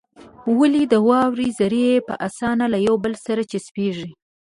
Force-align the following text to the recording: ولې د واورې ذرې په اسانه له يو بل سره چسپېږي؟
ولې 0.59 0.83
د 0.87 0.93
واورې 1.07 1.47
ذرې 1.59 1.89
په 2.07 2.13
اسانه 2.27 2.65
له 2.73 2.77
يو 2.87 2.95
بل 3.03 3.13
سره 3.25 3.41
چسپېږي؟ 3.51 4.11